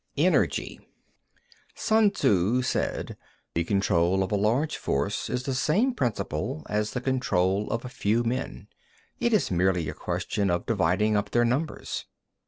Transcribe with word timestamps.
ENERGY 0.17 0.79
1. 0.79 0.87
Sun 1.75 2.09
Tzŭ 2.09 2.65
said: 2.65 3.15
The 3.53 3.63
control 3.63 4.23
of 4.23 4.31
a 4.31 4.35
large 4.35 4.77
force 4.77 5.29
is 5.29 5.43
the 5.43 5.53
same 5.53 5.93
principle 5.93 6.65
as 6.67 6.93
the 6.93 7.01
control 7.01 7.69
of 7.69 7.85
a 7.85 7.87
few 7.87 8.23
men: 8.23 8.67
it 9.19 9.31
is 9.31 9.51
merely 9.51 9.87
a 9.89 9.93
question 9.93 10.49
of 10.49 10.65
dividing 10.65 11.15
up 11.15 11.29
their 11.29 11.45
numbers. 11.45 12.05